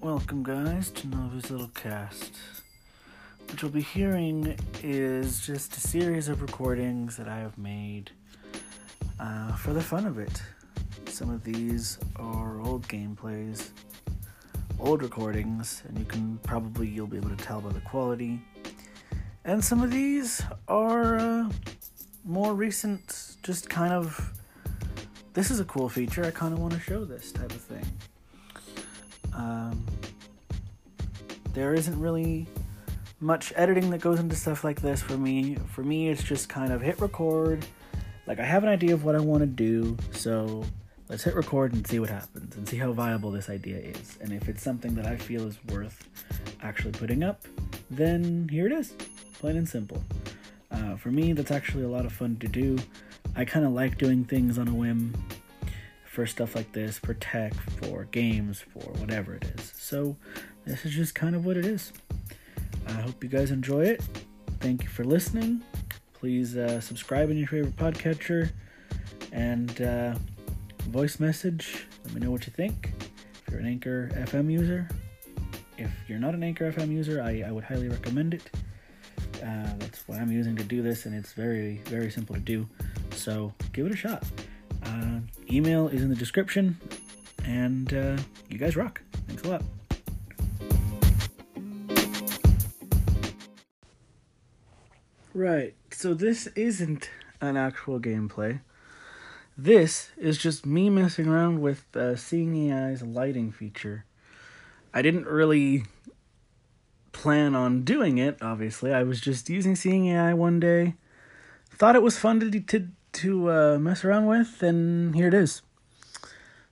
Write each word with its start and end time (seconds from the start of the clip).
Welcome, 0.00 0.44
guys, 0.44 0.90
to 0.90 1.08
Novi's 1.08 1.50
Little 1.50 1.70
Cast. 1.74 2.36
What 3.48 3.60
you'll 3.60 3.72
be 3.72 3.80
hearing 3.80 4.56
is 4.80 5.44
just 5.44 5.76
a 5.76 5.80
series 5.80 6.28
of 6.28 6.40
recordings 6.40 7.16
that 7.16 7.26
I 7.26 7.38
have 7.38 7.58
made 7.58 8.12
uh, 9.18 9.56
for 9.56 9.72
the 9.72 9.80
fun 9.80 10.06
of 10.06 10.20
it. 10.20 10.40
Some 11.06 11.30
of 11.30 11.42
these 11.42 11.98
are 12.14 12.60
old 12.60 12.86
gameplays, 12.86 13.70
old 14.78 15.02
recordings, 15.02 15.82
and 15.88 15.98
you 15.98 16.04
can 16.04 16.38
probably 16.44 16.86
you'll 16.86 17.08
be 17.08 17.16
able 17.16 17.30
to 17.30 17.44
tell 17.44 17.60
by 17.60 17.70
the 17.70 17.80
quality. 17.80 18.40
And 19.44 19.64
some 19.64 19.82
of 19.82 19.90
these 19.90 20.40
are 20.68 21.16
uh, 21.16 21.50
more 22.24 22.54
recent, 22.54 23.36
just 23.42 23.68
kind 23.68 23.92
of. 23.92 24.32
This 25.34 25.50
is 25.50 25.58
a 25.58 25.64
cool 25.64 25.88
feature. 25.88 26.24
I 26.24 26.30
kind 26.30 26.52
of 26.52 26.60
want 26.60 26.74
to 26.74 26.80
show 26.80 27.04
this 27.04 27.32
type 27.32 27.50
of 27.50 27.60
thing. 27.60 27.84
Um, 29.38 29.86
there 31.54 31.72
isn't 31.72 31.98
really 31.98 32.46
much 33.20 33.52
editing 33.56 33.90
that 33.90 34.00
goes 34.00 34.20
into 34.20 34.36
stuff 34.36 34.64
like 34.64 34.80
this 34.80 35.00
for 35.00 35.16
me. 35.16 35.56
For 35.72 35.82
me, 35.82 36.08
it's 36.08 36.22
just 36.22 36.48
kind 36.48 36.72
of 36.72 36.82
hit 36.82 37.00
record. 37.00 37.64
Like, 38.26 38.40
I 38.40 38.44
have 38.44 38.62
an 38.62 38.68
idea 38.68 38.92
of 38.92 39.04
what 39.04 39.14
I 39.14 39.20
want 39.20 39.40
to 39.40 39.46
do, 39.46 39.96
so 40.12 40.64
let's 41.08 41.24
hit 41.24 41.34
record 41.34 41.72
and 41.72 41.86
see 41.86 41.98
what 41.98 42.10
happens 42.10 42.56
and 42.56 42.68
see 42.68 42.76
how 42.76 42.92
viable 42.92 43.30
this 43.30 43.48
idea 43.48 43.78
is. 43.78 44.18
And 44.20 44.32
if 44.32 44.48
it's 44.48 44.62
something 44.62 44.94
that 44.96 45.06
I 45.06 45.16
feel 45.16 45.46
is 45.46 45.58
worth 45.68 46.08
actually 46.62 46.92
putting 46.92 47.22
up, 47.22 47.42
then 47.90 48.48
here 48.50 48.66
it 48.66 48.72
is, 48.72 48.92
plain 49.34 49.56
and 49.56 49.68
simple. 49.68 50.02
Uh, 50.70 50.96
for 50.96 51.10
me, 51.10 51.32
that's 51.32 51.50
actually 51.50 51.84
a 51.84 51.88
lot 51.88 52.04
of 52.04 52.12
fun 52.12 52.36
to 52.40 52.48
do. 52.48 52.78
I 53.34 53.44
kind 53.44 53.64
of 53.64 53.72
like 53.72 53.98
doing 53.98 54.24
things 54.24 54.58
on 54.58 54.68
a 54.68 54.74
whim 54.74 55.14
for 56.18 56.26
stuff 56.26 56.56
like 56.56 56.72
this, 56.72 56.98
for 56.98 57.14
tech, 57.14 57.54
for 57.54 58.08
games, 58.10 58.60
for 58.60 58.90
whatever 58.98 59.34
it 59.34 59.44
is. 59.56 59.72
So, 59.76 60.16
this 60.64 60.84
is 60.84 60.90
just 60.90 61.14
kind 61.14 61.36
of 61.36 61.46
what 61.46 61.56
it 61.56 61.64
is. 61.64 61.92
I 62.88 62.92
hope 62.94 63.22
you 63.22 63.30
guys 63.30 63.52
enjoy 63.52 63.84
it. 63.84 64.02
Thank 64.58 64.82
you 64.82 64.88
for 64.88 65.04
listening. 65.04 65.62
Please 66.14 66.56
uh, 66.56 66.80
subscribe 66.80 67.30
in 67.30 67.38
your 67.38 67.46
favorite 67.46 67.76
podcatcher 67.76 68.50
and 69.30 69.80
uh, 69.80 70.16
voice 70.88 71.20
message. 71.20 71.86
Let 72.06 72.14
me 72.14 72.20
know 72.22 72.32
what 72.32 72.48
you 72.48 72.52
think. 72.52 72.90
If 73.46 73.52
you're 73.52 73.60
an 73.60 73.66
Anchor 73.66 74.10
FM 74.14 74.50
user, 74.50 74.88
if 75.76 75.92
you're 76.08 76.18
not 76.18 76.34
an 76.34 76.42
Anchor 76.42 76.72
FM 76.72 76.90
user, 76.90 77.22
I, 77.22 77.44
I 77.46 77.52
would 77.52 77.62
highly 77.62 77.88
recommend 77.88 78.34
it. 78.34 78.50
Uh, 79.36 79.70
that's 79.78 80.08
what 80.08 80.18
I'm 80.18 80.32
using 80.32 80.56
to 80.56 80.64
do 80.64 80.82
this, 80.82 81.06
and 81.06 81.14
it's 81.14 81.32
very, 81.32 81.76
very 81.84 82.10
simple 82.10 82.34
to 82.34 82.40
do. 82.40 82.68
So 83.12 83.54
give 83.72 83.86
it 83.86 83.92
a 83.92 83.96
shot. 83.96 84.24
Uh, 84.82 85.20
email 85.50 85.88
is 85.88 86.02
in 86.02 86.08
the 86.08 86.16
description, 86.16 86.78
and 87.44 87.92
uh, 87.92 88.16
you 88.48 88.58
guys 88.58 88.76
rock. 88.76 89.02
Thanks 89.26 89.42
a 89.42 89.48
lot. 89.48 89.62
Right, 95.34 95.74
so 95.92 96.14
this 96.14 96.48
isn't 96.48 97.10
an 97.40 97.56
actual 97.56 98.00
gameplay. 98.00 98.60
This 99.56 100.10
is 100.16 100.38
just 100.38 100.66
me 100.66 100.90
messing 100.90 101.26
around 101.26 101.60
with 101.60 101.84
uh, 101.96 102.16
Seeing 102.16 102.72
AI's 102.72 103.02
lighting 103.02 103.52
feature. 103.52 104.04
I 104.92 105.02
didn't 105.02 105.26
really 105.26 105.84
plan 107.12 107.54
on 107.54 107.82
doing 107.82 108.18
it, 108.18 108.38
obviously. 108.40 108.92
I 108.92 109.02
was 109.02 109.20
just 109.20 109.48
using 109.50 109.76
Seeing 109.76 110.08
AI 110.08 110.34
one 110.34 110.60
day. 110.60 110.94
Thought 111.70 111.96
it 111.96 112.02
was 112.02 112.18
fun 112.18 112.40
to, 112.40 112.60
to, 112.60 112.88
to 113.18 113.50
uh, 113.50 113.78
mess 113.78 114.04
around 114.04 114.26
with, 114.26 114.62
and 114.62 115.14
here 115.14 115.28
it 115.28 115.34
is. 115.34 115.62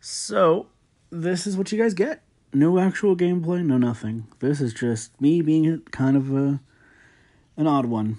So, 0.00 0.66
this 1.10 1.46
is 1.46 1.56
what 1.56 1.70
you 1.70 1.78
guys 1.78 1.94
get. 1.94 2.22
No 2.52 2.78
actual 2.78 3.16
gameplay, 3.16 3.64
no 3.64 3.78
nothing. 3.78 4.26
This 4.40 4.60
is 4.60 4.74
just 4.74 5.18
me 5.20 5.40
being 5.40 5.80
kind 5.90 6.16
of 6.16 6.32
a, 6.34 6.60
an 7.56 7.66
odd 7.66 7.86
one. 7.86 8.16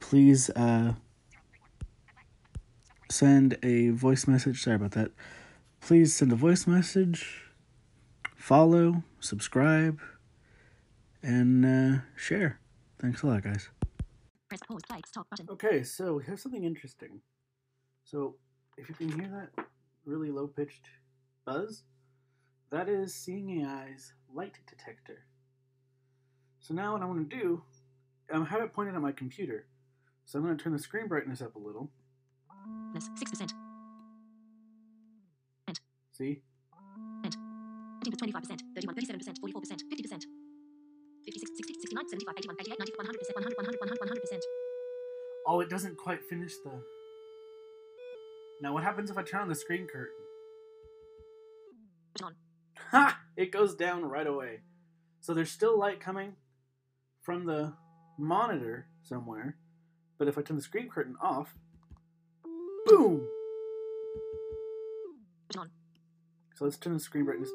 Please 0.00 0.50
uh, 0.50 0.94
send 3.10 3.56
a 3.62 3.90
voice 3.90 4.26
message. 4.26 4.62
Sorry 4.62 4.76
about 4.76 4.92
that. 4.92 5.12
Please 5.80 6.14
send 6.14 6.32
a 6.32 6.36
voice 6.36 6.66
message, 6.66 7.44
follow, 8.36 9.04
subscribe, 9.20 10.00
and 11.22 11.64
uh, 11.64 12.00
share. 12.16 12.58
Thanks 13.00 13.22
a 13.22 13.26
lot, 13.26 13.42
guys. 13.42 13.70
Press 14.50 14.60
pause 14.66 14.82
play 14.88 15.00
stop 15.06 15.30
button. 15.30 15.46
Okay, 15.48 15.84
so 15.84 16.14
we 16.14 16.24
have 16.24 16.40
something 16.40 16.64
interesting. 16.64 17.20
So, 18.04 18.34
if 18.76 18.88
you 18.88 18.96
can 18.96 19.08
hear 19.08 19.28
that 19.28 19.64
really 20.04 20.32
low 20.32 20.48
pitched 20.48 20.88
buzz, 21.46 21.84
that 22.72 22.88
is 22.88 23.14
Seeing 23.14 23.64
AI's 23.64 24.12
light 24.34 24.58
detector. 24.66 25.24
So, 26.58 26.74
now 26.74 26.94
what 26.94 27.02
I 27.02 27.04
want 27.04 27.30
to 27.30 27.36
do, 27.36 27.62
I 28.34 28.42
have 28.42 28.60
it 28.60 28.72
pointed 28.72 28.96
at 28.96 29.00
my 29.00 29.12
computer. 29.12 29.66
So, 30.24 30.40
I'm 30.40 30.44
going 30.44 30.56
to 30.56 30.62
turn 30.62 30.72
the 30.72 30.80
screen 30.80 31.06
brightness 31.06 31.40
up 31.40 31.54
a 31.54 31.58
little. 31.60 31.88
Six 32.98 33.30
percent. 33.30 33.52
See? 36.10 36.42
Twenty-five 38.18 38.42
percent. 38.42 38.64
Thirty-one. 38.74 38.96
Thirty-seven 38.96 39.20
percent. 39.20 39.38
Forty-four 39.38 39.62
percent. 39.62 39.84
Fifty 39.88 40.02
percent. 40.02 40.26
56, 41.24 41.50
60, 41.56 41.74
69, 41.80 42.08
75, 42.08 42.34
81, 42.38 42.56
88, 42.60 42.78
90, 42.78 42.92
100 42.96 43.18
percent. 43.18 43.36
100, 43.36 43.56
100, 43.56 43.80
100, 43.80 44.00
100 44.00 44.20
percent. 44.20 44.42
Oh, 45.46 45.60
it 45.60 45.68
doesn't 45.68 45.96
quite 45.96 46.22
finish 46.24 46.52
the. 46.64 46.82
Now, 48.62 48.74
what 48.74 48.84
happens 48.84 49.10
if 49.10 49.18
I 49.18 49.22
turn 49.22 49.42
on 49.42 49.48
the 49.48 49.54
screen 49.54 49.86
curtain? 49.86 50.14
On. 52.22 52.34
Ha! 52.90 53.20
It 53.36 53.52
goes 53.52 53.74
down 53.74 54.04
right 54.04 54.26
away. 54.26 54.60
So 55.20 55.34
there's 55.34 55.50
still 55.50 55.78
light 55.78 56.00
coming 56.00 56.36
from 57.22 57.46
the 57.46 57.74
monitor 58.18 58.86
somewhere, 59.02 59.56
but 60.18 60.28
if 60.28 60.36
I 60.36 60.42
turn 60.42 60.56
the 60.56 60.62
screen 60.62 60.88
curtain 60.88 61.16
off, 61.22 61.54
boom! 62.86 63.26
On. 65.58 65.70
So 66.54 66.64
let's 66.64 66.76
turn 66.76 66.94
the 66.94 67.00
screen 67.00 67.24
brightness 67.24 67.50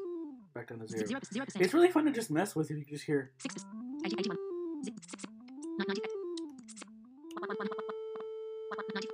back 0.56 0.68
down 0.68 0.78
to 0.78 0.88
zero. 0.88 1.06
Zero, 1.06 1.20
zero. 1.32 1.46
It's 1.60 1.74
really 1.74 1.90
fun 1.90 2.06
to 2.06 2.12
just 2.12 2.30
mess 2.30 2.56
with 2.56 2.70
if 2.70 2.78
you 2.78 2.84
just 2.84 3.04
hear. 3.04 3.32
Six 3.38 3.54
percent. 3.54 3.72
80, 4.06 4.16
81. 4.20 4.36
Six, 4.84 4.96
six, 5.02 5.10
six. 5.10 5.24
90. 5.86 6.00
One, 7.34 7.48
one, 7.48 7.56
one, 7.58 7.68
one, 7.68 7.78
one, 8.68 8.78
one, 8.78 8.86
90. 8.94 9.08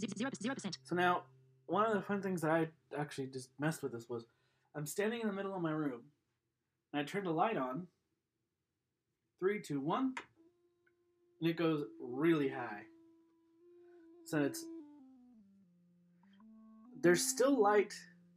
Zero, 0.00 0.10
zero, 0.16 0.30
zero 0.40 0.54
percent. 0.54 0.78
So 0.84 0.96
now, 0.96 1.22
one 1.66 1.84
of 1.84 1.92
the 1.92 2.00
fun 2.00 2.22
things 2.22 2.40
that 2.40 2.50
I 2.50 2.68
actually 2.98 3.26
just 3.26 3.50
messed 3.58 3.82
with 3.82 3.92
this 3.92 4.08
was 4.08 4.24
I'm 4.74 4.86
standing 4.86 5.20
in 5.20 5.26
the 5.26 5.34
middle 5.34 5.54
of 5.54 5.60
my 5.60 5.70
room, 5.70 6.00
and 6.92 7.02
I 7.02 7.04
turn 7.04 7.24
the 7.24 7.30
light 7.30 7.58
on. 7.58 7.86
Three, 9.38 9.60
two, 9.60 9.80
one, 9.80 10.14
and 11.40 11.50
it 11.50 11.56
goes 11.56 11.84
really 12.00 12.48
high. 12.48 12.82
So 14.24 14.42
it's 14.42 14.64
there's 17.00 17.24
still 17.24 17.60
light 17.60 17.94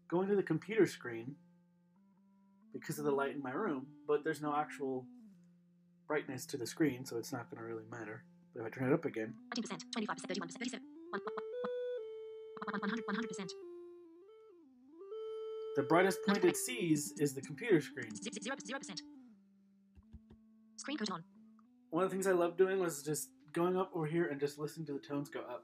going 0.09 0.28
to 0.28 0.35
the 0.35 0.43
computer 0.43 0.85
screen 0.85 1.35
because 2.73 2.99
of 2.99 3.05
the 3.05 3.11
light 3.11 3.35
in 3.35 3.41
my 3.41 3.51
room, 3.51 3.87
but 4.07 4.23
there's 4.23 4.41
no 4.41 4.55
actual 4.55 5.05
brightness 6.07 6.45
to 6.47 6.57
the 6.57 6.67
screen, 6.67 7.05
so 7.05 7.17
it's 7.17 7.31
not 7.31 7.49
going 7.49 7.61
to 7.61 7.67
really 7.67 7.87
matter. 7.89 8.23
But 8.53 8.61
if 8.61 8.67
I 8.67 8.69
turn 8.69 8.91
it 8.91 8.93
up 8.93 9.05
again, 9.05 9.33
19 9.55 9.63
percent. 9.63 9.83
25 9.93 10.15
percent. 10.15 10.27
31 10.29 10.47
percent. 10.47 10.59
37. 10.59 10.85
One, 11.11 11.21
one, 11.23 11.35
one, 11.35 12.71
one, 12.71 12.81
100, 12.81 13.03
100 13.05 13.27
percent. 13.27 13.51
the 15.75 15.83
brightest 15.83 16.19
point 16.27 16.43
it 16.43 16.57
sees 16.57 17.13
is 17.17 17.33
the 17.33 17.41
computer 17.41 17.79
screen. 17.81 18.11
0%. 18.11 19.01
Screen 20.75 20.97
curtain 20.97 21.15
on. 21.15 21.23
One 21.91 22.03
of 22.03 22.09
the 22.09 22.13
things 22.13 22.27
I 22.27 22.31
loved 22.31 22.57
doing 22.57 22.79
was 22.79 23.03
just 23.03 23.29
going 23.53 23.77
up 23.77 23.91
over 23.93 24.05
here 24.05 24.25
and 24.27 24.39
just 24.39 24.57
listening 24.57 24.85
to 24.87 24.93
the 24.93 24.99
tones 24.99 25.29
go 25.29 25.41
up. 25.41 25.63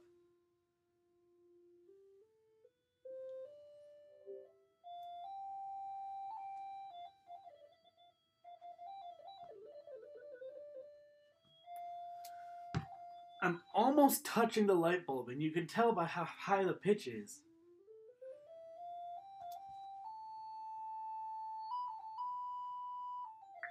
I'm 13.47 13.61
almost 13.73 14.25
touching 14.25 14.67
the 14.67 14.73
light 14.73 15.05
bulb, 15.05 15.29
and 15.29 15.41
you 15.41 15.51
can 15.51 15.67
tell 15.67 15.93
by 15.93 16.03
how 16.03 16.25
high 16.25 16.65
the 16.65 16.73
pitch 16.73 17.07
is. 17.07 17.39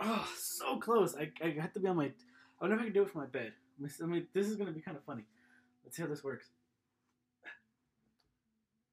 Oh, 0.01 0.27
so 0.39 0.79
close. 0.79 1.15
I, 1.15 1.31
I 1.45 1.51
have 1.61 1.75
to 1.75 1.81
be 1.81 1.89
on 1.89 1.97
my. 1.97 2.07
I 2.07 2.13
wonder 2.63 2.77
if 2.77 2.81
I 2.81 2.85
can 2.85 2.95
do 2.95 3.03
it 3.03 3.11
from 3.11 3.21
my 3.21 3.27
bed. 3.27 3.53
I 4.03 4.07
mean, 4.07 4.27
this 4.33 4.47
is 4.47 4.57
going 4.57 4.69
to 4.69 4.73
be 4.73 4.81
kind 4.81 4.97
of 4.97 5.05
funny. 5.05 5.25
Let's 5.85 5.95
see 5.95 6.03
how 6.03 6.09
this 6.09 6.25
works. 6.25 6.47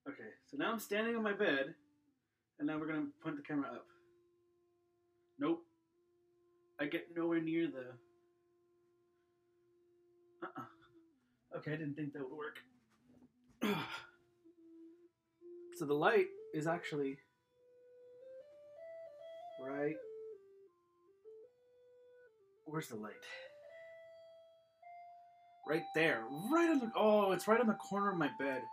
Okay, 0.05 0.31
so 0.51 0.57
now 0.57 0.69
I'm 0.69 0.79
standing 0.79 1.15
on 1.15 1.23
my 1.23 1.31
bed, 1.31 1.75
and 2.59 2.67
now 2.67 2.77
we're 2.77 2.87
going 2.87 3.05
to 3.05 3.11
point 3.23 3.37
the 3.37 3.41
camera 3.41 3.69
up. 3.71 3.85
Nope. 5.39 5.63
I 6.77 6.87
get 6.87 7.07
nowhere 7.15 7.39
near 7.39 7.67
the. 7.67 7.85
Uh 10.45 10.49
uh 10.57 10.63
Okay, 11.57 11.73
I 11.73 11.75
didn't 11.75 11.95
think 11.95 12.13
that 12.13 12.23
would 12.23 12.37
work. 12.37 12.59
so 15.75 15.85
the 15.85 15.93
light 15.93 16.27
is 16.53 16.67
actually 16.67 17.17
right. 19.61 19.95
Where's 22.65 22.87
the 22.87 22.95
light? 22.95 23.13
Right 25.67 25.83
there. 25.95 26.23
Right 26.51 26.69
on 26.69 26.79
the. 26.79 26.91
Oh, 26.95 27.31
it's 27.31 27.47
right 27.47 27.59
on 27.59 27.67
the 27.67 27.73
corner 27.73 28.11
of 28.11 28.17
my 28.17 28.29
bed. 28.39 28.63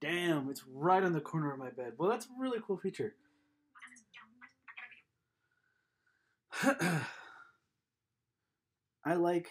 Damn, 0.00 0.50
it's 0.50 0.64
right 0.70 1.02
on 1.02 1.12
the 1.12 1.20
corner 1.20 1.52
of 1.52 1.58
my 1.58 1.70
bed. 1.70 1.92
Well, 1.96 2.10
that's 2.10 2.26
a 2.26 2.30
really 2.38 2.58
cool 2.66 2.76
feature. 2.76 3.14
I 9.04 9.14
like 9.14 9.48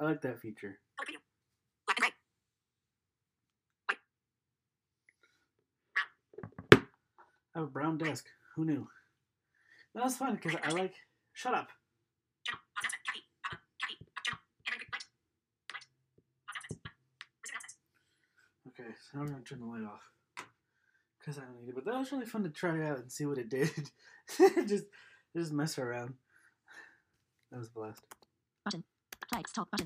I 0.00 0.04
like 0.04 0.22
that 0.22 0.40
feature. 0.40 0.78
I 7.54 7.60
have 7.62 7.64
a 7.64 7.70
brown 7.70 7.98
desk. 7.98 8.26
Who 8.54 8.64
knew? 8.64 8.86
That 9.94 10.04
was 10.04 10.16
fun 10.16 10.36
because 10.36 10.58
I 10.62 10.70
like. 10.70 10.94
Shut 11.32 11.54
up. 11.54 11.68
Okay, 18.68 18.90
so 19.10 19.18
now 19.18 19.22
I'm 19.22 19.26
gonna 19.28 19.42
turn 19.42 19.60
the 19.60 19.66
light 19.66 19.82
off 19.82 20.02
because 21.18 21.38
I 21.38 21.42
don't 21.46 21.60
need 21.60 21.70
it. 21.70 21.74
But 21.74 21.84
that 21.86 21.98
was 21.98 22.12
really 22.12 22.26
fun 22.26 22.44
to 22.44 22.50
try 22.50 22.86
out 22.86 22.98
and 23.00 23.10
see 23.10 23.26
what 23.26 23.38
it 23.38 23.48
did. 23.48 23.90
just 24.68 24.84
just 25.36 25.52
mess 25.52 25.78
around. 25.78 26.14
That 27.50 27.58
was 27.58 27.68
a 27.68 27.72
blast. 27.72 28.02
Button. 28.64 28.84
Play. 29.32 29.42
Stop 29.48 29.70
button. 29.70 29.76